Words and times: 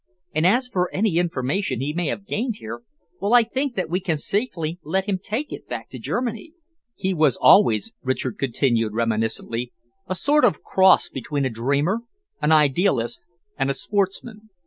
And 0.33 0.47
as 0.47 0.67
for 0.67 0.91
any 0.91 1.17
information 1.19 1.79
he 1.79 1.93
may 1.93 2.07
have 2.07 2.25
gained 2.25 2.55
here, 2.57 2.81
well, 3.19 3.35
I 3.35 3.43
think 3.43 3.75
that 3.75 3.87
we 3.87 3.99
can 3.99 4.17
safely 4.17 4.79
let 4.83 5.05
him 5.05 5.19
take 5.21 5.51
it 5.53 5.67
back 5.69 5.89
to 5.91 5.99
Germany." 5.99 6.53
"He 6.95 7.13
was 7.13 7.37
always," 7.37 7.93
Richard 8.01 8.39
continued 8.39 8.93
reminiscently, 8.93 9.73
"a 10.07 10.15
sort 10.15 10.43
of 10.43 10.63
cross 10.63 11.07
between 11.07 11.45
a 11.45 11.51
dreamer, 11.51 11.99
an 12.41 12.51
idealist, 12.51 13.27
and 13.59 13.69
a 13.69 13.75
sportsman. 13.75 14.49